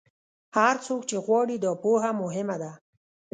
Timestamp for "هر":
0.57-0.75